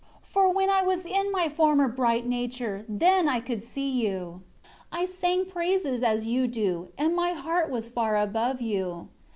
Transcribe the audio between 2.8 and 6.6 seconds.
then I could see you. I sang praises as you